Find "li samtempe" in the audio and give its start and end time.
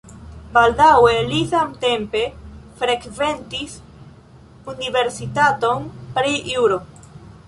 1.25-2.21